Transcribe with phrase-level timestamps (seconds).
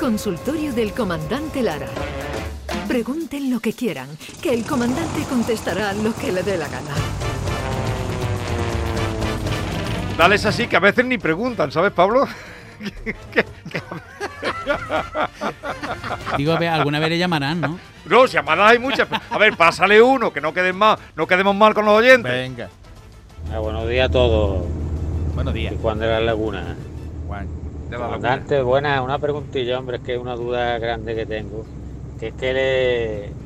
[0.00, 1.86] Consultorio del Comandante Lara.
[2.88, 4.08] Pregunten lo que quieran,
[4.42, 6.94] que el comandante contestará lo que le dé la gana.
[10.16, 12.26] Dale es así que a veces ni preguntan, ¿sabes, Pablo?
[16.38, 17.78] Digo, alguna vez le llamarán, ¿no?
[18.06, 19.06] No, llamadas hay muchas.
[19.28, 22.32] A ver, pásale uno, que no queden más, no quedemos mal con los oyentes.
[22.32, 22.70] Venga.
[23.52, 24.64] Ah, buenos días a todos.
[25.34, 25.74] Buenos días.
[25.74, 26.74] Y Juan de la Laguna.
[27.28, 27.59] Juan.
[27.90, 28.48] De la locura.
[28.48, 31.70] Comandante, buena, una preguntilla, hombre, es que es una duda grande que tengo.
[32.18, 33.36] Que es que le,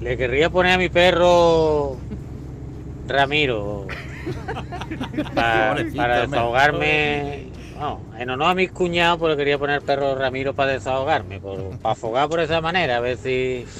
[0.00, 2.04] le querría poner a mi perro
[3.06, 3.96] Ramiro
[5.34, 6.20] para hombre.
[6.22, 7.52] desahogarme.
[7.74, 11.78] No, en honor a mis cuñados, pero quería poner el perro Ramiro para desahogarme, por,
[11.78, 13.70] para afogar por esa manera, a ver si.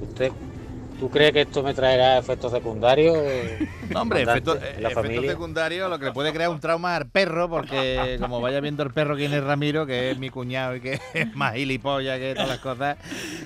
[0.00, 0.34] ¿Usted
[0.98, 3.16] tú crees que esto me traerá efectos secundarios?
[3.90, 5.30] No, hombre, efecto, eh, la efecto familia.
[5.32, 8.90] secundario lo que le puede crear un trauma al perro, porque como vaya viendo el
[8.90, 12.48] perro quién es Ramiro, que es mi cuñado y que es más gilipollas que todas
[12.48, 12.96] las cosas.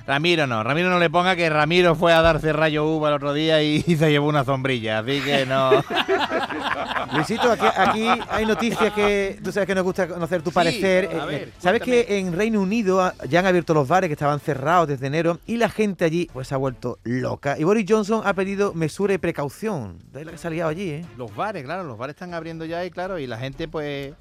[0.07, 3.33] Ramiro no, Ramiro no le ponga que Ramiro fue a darse rayo uva el otro
[3.33, 5.71] día y, se llevó una sombrilla, así que no.
[7.15, 11.09] Luisito, aquí, aquí hay noticias que tú sabes que nos gusta conocer tu Sí, parecer.
[11.13, 12.07] a Eh, ver, eh, ¿Sabes cuéntame.
[12.07, 15.57] que en Reino Unido ya han abierto los bares que estaban cerrados desde enero y
[15.57, 17.38] la gente allí pues se ha vuelto loca?
[17.59, 19.99] Y Boris Johnson ha pedido mesura y precaución.
[20.13, 21.07] De ahí la que se ha liado allí, ¿eh?
[21.17, 24.15] Los bares, claro, los bares están abriendo ya y claro, y la gente pues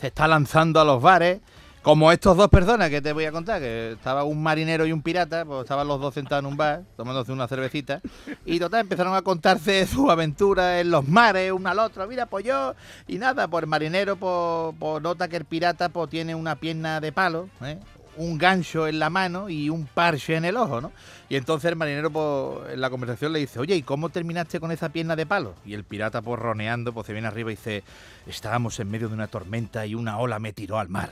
[0.00, 1.40] se está lanzando a los bares.
[1.82, 5.02] Como estos dos personas que te voy a contar, que estaba un marinero y un
[5.02, 8.00] pirata, pues estaban los dos sentados en un bar, tomándose una cervecita,
[8.44, 12.44] y total empezaron a contarse sus aventuras en los mares, uno al otro, mira, pues
[12.44, 12.74] yo,
[13.06, 17.00] y nada, pues el marinero pues, pues nota que el pirata pues tiene una pierna
[17.00, 17.78] de palo, ¿eh?
[18.16, 20.92] Un gancho en la mano y un parche en el ojo, ¿no?
[21.28, 24.70] Y entonces el marinero pues, en la conversación le dice, oye, ¿y cómo terminaste con
[24.70, 25.54] esa pierna de palo?
[25.64, 27.82] Y el pirata pues roneando pues se viene arriba y dice,
[28.26, 31.10] estábamos en medio de una tormenta y una ola me tiró al mar.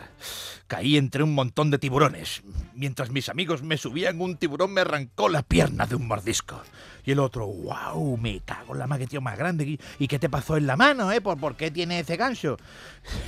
[0.67, 2.43] Caí entre un montón de tiburones.
[2.75, 6.63] Mientras mis amigos me subían, un tiburón me arrancó la pierna de un mordisco.
[7.07, 9.65] Y el otro, wow, me cago en la más tío más grande.
[9.65, 11.21] ¿Y- ¿Y qué te pasó en la mano, eh?
[11.21, 12.57] ¿Por, por qué tiene ese gancho?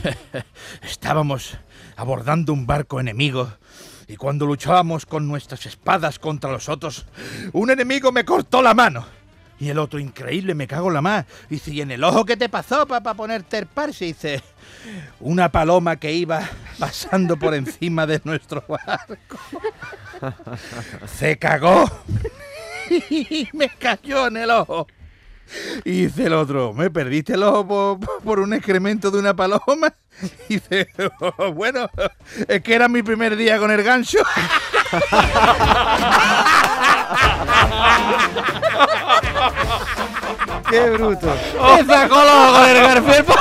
[0.83, 1.57] Estábamos
[1.97, 3.53] abordando un barco enemigo
[4.09, 7.07] y cuando luchábamos con nuestras espadas contra los otros,
[7.53, 9.05] un enemigo me cortó la mano.
[9.59, 11.25] Y el otro, increíble, me cago en la más.
[11.49, 14.05] Dice, ¿y en el ojo qué te pasó para ponerte el parche?
[14.05, 14.43] Dice,
[15.19, 16.43] una paloma que iba
[16.79, 19.39] pasando por encima de nuestro barco.
[21.07, 21.91] Se cagó
[22.91, 24.87] y me cayó en el ojo.
[25.85, 29.95] Y dice el otro, ¿me perdiste el ojo por, por un excremento de una paloma?
[30.49, 30.89] Y dice,
[31.39, 31.89] "Oh, bueno,
[32.49, 34.19] es que era mi primer día con el gancho.
[40.71, 41.35] ¡Qué bruto!
[41.77, 43.25] Me sacó el ojo con el garfiel.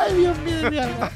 [0.00, 1.10] Ay, Dios mío, mi alma.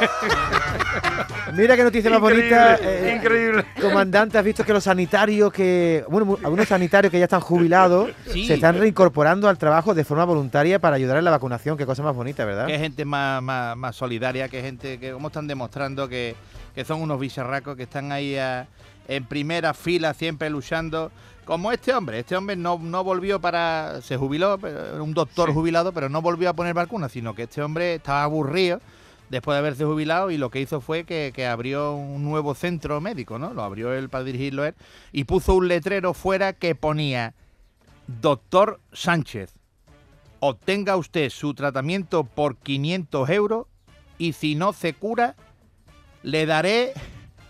[1.54, 2.78] Mira qué noticia más Increíble, bonita.
[2.82, 3.64] eh, increíble.
[3.80, 6.04] Comandante, has visto que los sanitarios que.
[6.08, 8.46] Bueno, algunos sanitarios que ya están jubilados Sí.
[8.46, 11.76] se están reincorporando al trabajo de forma voluntaria para ayudar en la vacunación.
[11.76, 12.66] Qué cosa más bonita, ¿verdad?
[12.66, 16.36] Que gente más, más, más solidaria, que gente que como están demostrando que,
[16.74, 18.66] que son unos bicharracos que están ahí a-
[19.08, 21.10] en primera fila siempre luchando.
[21.44, 24.00] Como este hombre, este hombre no, no volvió para.
[24.02, 24.56] se jubiló,
[25.00, 28.80] un doctor jubilado, pero no volvió a poner vacunas, sino que este hombre estaba aburrido
[29.30, 33.00] después de haberse jubilado y lo que hizo fue que, que abrió un nuevo centro
[33.00, 33.54] médico, ¿no?
[33.54, 34.74] Lo abrió él para dirigirlo él
[35.12, 37.34] y puso un letrero fuera que ponía
[38.20, 39.54] Doctor Sánchez,
[40.40, 43.66] obtenga usted su tratamiento por 500 euros
[44.18, 45.36] y si no se cura,
[46.22, 46.92] le daré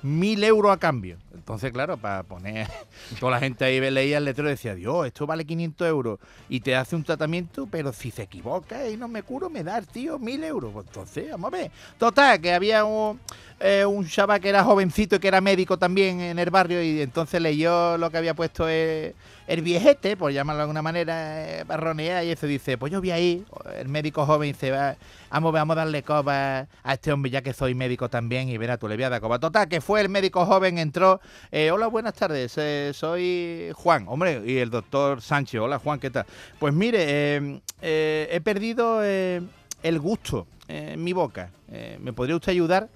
[0.02, 1.16] 1000 euros a cambio.
[1.34, 2.66] Entonces, claro, para poner
[3.20, 6.18] toda la gente ahí leía el letrero y decía, Dios, esto vale 500 euros
[6.48, 9.80] y te hace un tratamiento, pero si se equivoca y no me curo, me da
[9.82, 10.72] tío 1000 euros.
[10.72, 11.70] Pues entonces, vamos a ver.
[11.98, 13.20] Total, que había un,
[13.62, 17.02] eh, un chaval que era jovencito y que era médico también en el barrio y
[17.02, 19.14] entonces leyó lo que había puesto el,
[19.62, 23.44] viejete, por llamarlo de alguna manera, eh, barronear y eso dice, pues yo voy ahí,
[23.76, 24.96] el médico joven dice, va,
[25.30, 28.78] vamos, vamos a darle coba a este hombre ya que soy médico también y verá,
[28.78, 29.38] tú le voy a coba.
[29.38, 31.19] Total, que fue el médico joven, entró,
[31.50, 36.10] eh, hola, buenas tardes, eh, soy Juan, hombre, y el doctor Sánchez, hola Juan, ¿qué
[36.10, 36.26] tal?
[36.58, 41.50] Pues mire, eh, he perdido el gusto en mi boca,
[41.98, 42.88] ¿me podría usted ayudar?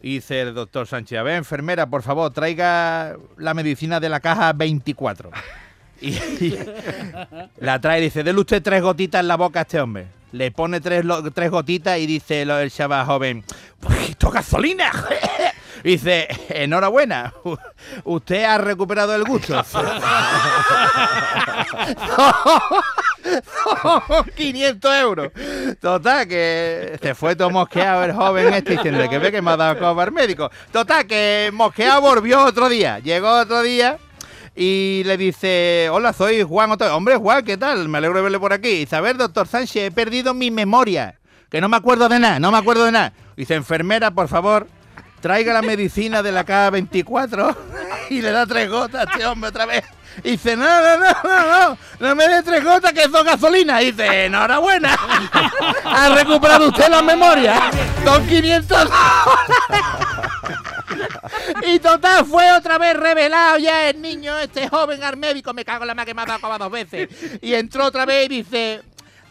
[0.00, 4.52] Dice el doctor Sánchez, a ver, enfermera, por favor, traiga la medicina de la caja
[4.52, 5.30] 24.
[6.00, 6.58] Y,
[7.58, 10.08] la trae y dice, dele usted tres gotitas en la boca a este hombre.
[10.32, 13.44] Le pone tres, tres gotitas y dice el chaval joven,
[13.78, 14.90] ¡poquito gasolina!
[15.84, 17.32] Y dice, enhorabuena,
[18.04, 19.62] usted ha recuperado el gusto.
[23.82, 25.32] Son 500 euros.
[25.80, 29.56] Total, que se fue todo mosqueado el joven este diciendo que ve que me ha
[29.56, 30.50] dado cobar médico.
[30.70, 32.98] Total, que mosqueado volvió otro día.
[32.98, 33.98] Llegó otro día
[34.54, 36.94] y le dice, hola, soy Juan Otto.
[36.94, 37.88] Hombre, Juan, ¿qué tal?
[37.88, 38.80] Me alegro de verle por aquí.
[38.80, 41.18] Dice, a ver, doctor Sánchez, he perdido mi memoria.
[41.50, 43.12] Que no me acuerdo de nada, no me acuerdo de nada.
[43.36, 44.66] Dice, enfermera, por favor,
[45.22, 47.56] traiga la medicina de la K24
[48.10, 49.84] y le da tres gotas a este hombre otra vez.
[50.24, 53.80] Y dice, no, no, no, no, no, no me dé tres gotas que son gasolina.
[53.80, 54.94] Y dice, enhorabuena,
[55.84, 57.70] ha recuperado usted la memoria.
[58.04, 58.90] Son 500
[61.62, 65.84] Y total, fue otra vez revelado ya el niño, este joven al médico, me cago
[65.84, 67.08] en la más que me ha dado dos veces.
[67.40, 68.82] Y entró otra vez y dice,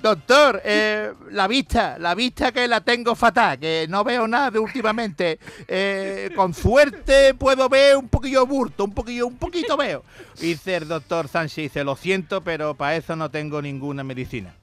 [0.01, 5.39] doctor, eh, la vista, la vista que la tengo fatal, que no veo nada últimamente.
[5.67, 10.03] Eh, con suerte puedo ver un poquillo burto, un poquillo, un poquito veo.
[10.39, 14.53] Dice el doctor Sánchez, dice, lo siento, pero para eso no tengo ninguna medicina.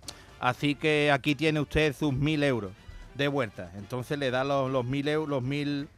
[0.41, 2.73] Así que aquí tiene usted sus mil euros
[3.15, 3.73] de vuelta.
[3.77, 5.89] Entonces le da los, los mil euros, los mil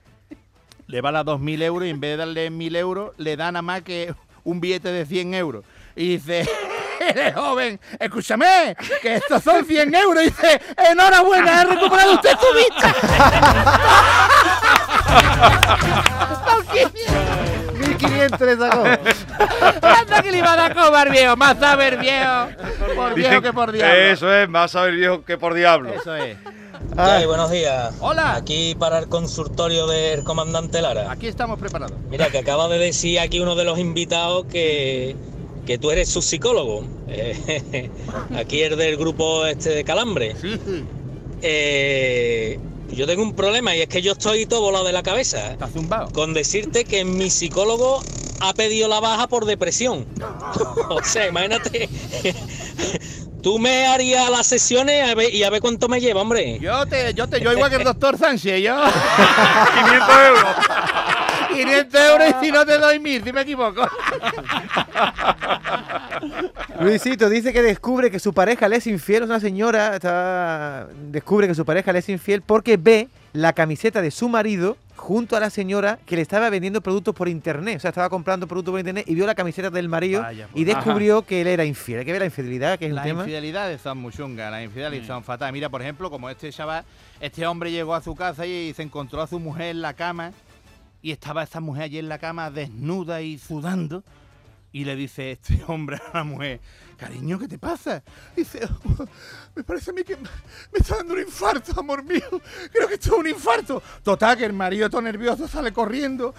[0.87, 3.53] le va a dos mil euros y en vez de darle mil euros, le da
[3.53, 4.13] nada más que
[4.45, 5.65] un billete de 100 euros.
[5.97, 6.49] Y dice,
[7.09, 10.23] eres joven, escúchame, que estos son 100 euros.
[10.23, 10.61] Y dice,
[10.91, 12.95] enhorabuena, ha recuperado usted su vista.
[16.47, 17.01] Son 500.
[17.89, 18.85] 1500 le sacó.
[19.83, 22.49] Anda que le iba a dar cobar viejo, más saber viejo.
[22.95, 23.95] Por viejo Dicen- que por diablo.
[23.95, 25.91] Eso es, más saber viejo que por diablo.
[25.93, 26.37] Eso es.
[26.97, 27.95] Ay, buenos días.
[28.01, 28.35] Hola.
[28.35, 31.11] Aquí para el consultorio del comandante Lara.
[31.11, 31.97] Aquí estamos preparados.
[32.09, 35.17] Mira, que acaba de decir aquí uno de los invitados que,
[35.67, 36.85] que tú eres su psicólogo.
[37.09, 37.91] Eh,
[38.37, 40.35] aquí el del grupo este de Calambre.
[41.43, 42.59] Eh,
[42.93, 45.53] yo tengo un problema y es que yo estoy todo volado de la cabeza.
[45.53, 46.11] Está zumbado.
[46.13, 48.03] Con decirte que mi psicólogo
[48.41, 50.07] ha pedido la baja por depresión.
[50.89, 51.89] o sea, imagínate.
[53.43, 56.59] Tú me harías las sesiones a ver- y a ver cuánto me lleva, hombre.
[56.61, 60.45] Yo te, yo te, yo igual que el doctor Sánchez, yo 500 euros.
[61.65, 63.87] 500 euros y si no te doy mil, si me equivoco.
[66.81, 69.23] Luisito dice que descubre que su pareja le es infiel.
[69.25, 74.03] Es una señora, está- descubre que su pareja le es infiel porque ve la camiseta
[74.03, 77.77] de su marido junto a la señora que le estaba vendiendo productos por internet.
[77.77, 80.65] O sea, estaba comprando productos por internet y vio la camiseta del marido Vaya, y
[80.65, 80.77] pues.
[80.77, 82.01] descubrió que él era infiel.
[82.01, 83.21] Hay que ver la infidelidad, que es Las un tema.
[83.23, 85.53] infidelidades son muy chungas, las infidelidades son fatales.
[85.55, 86.85] Mira, por ejemplo, como este chaval,
[87.21, 90.33] este hombre llegó a su casa y se encontró a su mujer en la cama
[91.03, 94.05] y estaba esta mujer allí en la cama desnuda y sudando.
[94.73, 96.61] Y le dice este hombre a la mujer,
[97.01, 98.03] cariño, ¿qué te pasa?
[98.37, 99.07] Dice, "Oh,
[99.55, 102.23] me parece a mí que me está dando un infarto, amor mío.
[102.73, 103.83] Creo que esto es un infarto.
[104.03, 106.35] Total, que el marido todo nervioso sale corriendo.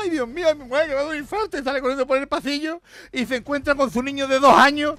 [0.00, 1.58] Ay, Dios mío, mi mujer que me un infarto.
[1.58, 2.80] Y sale corriendo por el pasillo
[3.12, 4.94] y se encuentra con su niño de dos años.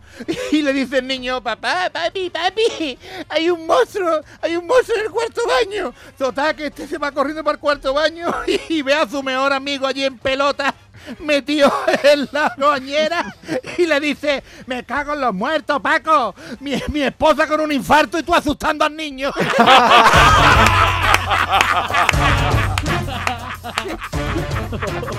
[0.52, 2.98] Y le dice el niño, papá, papi, papi,
[3.30, 5.94] hay un monstruo, hay un monstruo en el cuarto baño.
[6.18, 8.34] Total, que este se va corriendo para el cuarto baño
[8.70, 10.74] y ve a su mejor amigo allí en pelota
[11.20, 11.72] metido
[12.04, 13.26] en la bañera
[13.78, 16.36] y le dice, me cago en los muertos, Paco.
[16.60, 19.32] Mi, mi esposa con un infarto y tú asustando al niño.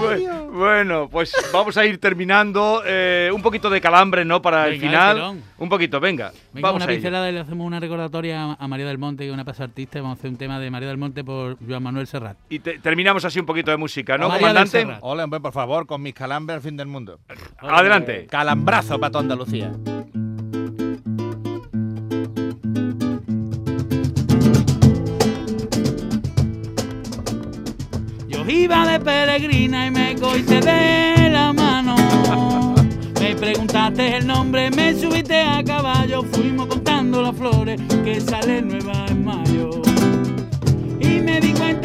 [0.00, 2.82] Bu- Bueno, pues vamos a ir terminando.
[2.86, 4.40] eh, un poquito de calambre, ¿no?
[4.40, 5.14] Para el Venga, final.
[5.16, 5.42] tirón.
[5.58, 6.32] Un poquito, venga.
[6.52, 9.28] Venga, vamos una a pincelada y le hacemos una recordatoria a- María del Monte, que
[9.28, 10.00] es una pasa artista.
[10.00, 12.36] Vamos a hacer un tema de María del Monte por Joan Manuel Serrat.
[12.48, 14.86] Y te- terminamos así un poquito de música, ¿no, comandante?
[15.00, 17.18] Hola, hombre, por favor, con mis calambres al fin del mundo.
[17.58, 18.26] Adelante.
[18.30, 19.72] Calambrazo para toda Andalucía.
[28.54, 31.96] Iba de peregrina y me cogiste de la mano.
[33.20, 39.06] Me preguntaste el nombre, me subiste a caballo, fuimos contando las flores que sale nueva
[39.08, 39.70] en mayo.
[41.00, 41.83] Y me di cuenta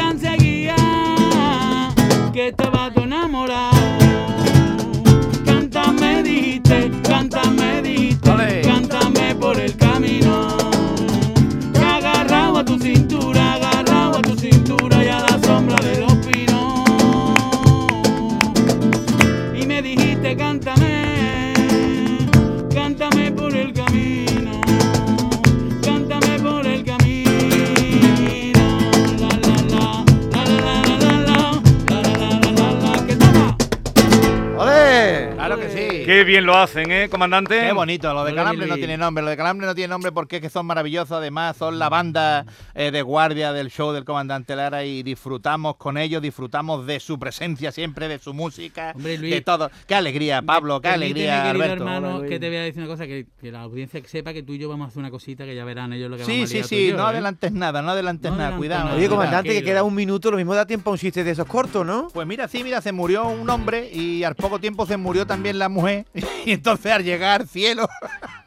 [35.50, 35.98] Claro que sí.
[36.00, 36.06] sí.
[36.06, 37.60] Qué bien lo hacen, ¿eh, comandante?
[37.60, 40.36] Qué bonito, lo de Calambre no tiene nombre, lo de Calambre no tiene nombre porque
[40.36, 44.56] es que son maravillosos, además son la banda eh, de guardia del show del comandante
[44.56, 49.34] Lara y disfrutamos con ellos, disfrutamos de su presencia siempre, de su música, Hombre, Luis,
[49.34, 49.72] de todo.
[49.88, 51.84] Qué alegría, Pablo, qué alegría, querido Alberto.
[51.84, 54.44] hermano, Hola, que te voy a decir una cosa, que, que la audiencia sepa que
[54.44, 56.32] tú y yo vamos a hacer una cosita que ya verán ellos lo que Sí,
[56.34, 57.10] vamos a sí, sí, yo, no ¿eh?
[57.10, 58.84] adelantes nada, no adelantes No nada, cuidado.
[58.86, 58.98] nada.
[58.98, 61.48] Oye, comandante, que queda un minuto, lo mismo da tiempo a un chiste de esos
[61.48, 62.10] cortos, ¿no?
[62.13, 65.38] Pues mira, sí, mira, se murió un hombre y al poco tiempo se murió también
[65.43, 66.05] la mujer.
[66.46, 67.88] Y entonces al llegar al cielo,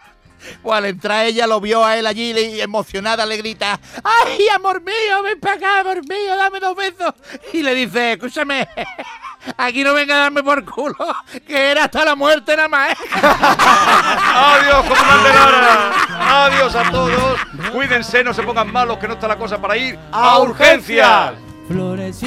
[0.62, 4.80] pues al entrar ella lo vio a él allí y emocionada le grita, ¡ay, amor
[4.82, 7.14] mío, ven para acá, amor mío, dame dos besos!
[7.52, 8.66] Y le dice, escúchame,
[9.56, 10.96] aquí no venga a darme por culo,
[11.46, 12.92] que era hasta la muerte nada más.
[12.92, 12.96] ¿eh?".
[14.34, 16.46] Adiós, comandante Lara.
[16.46, 17.40] Adiós a todos.
[17.72, 21.34] Cuídense, no se pongan malos, que no está la cosa para ir a urgencias.
[21.68, 22.22] Flores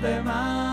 [0.00, 0.63] demás.